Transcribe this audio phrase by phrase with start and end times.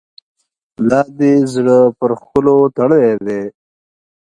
[0.89, 3.41] لا دي زړه پر ښکلو تړلی دی.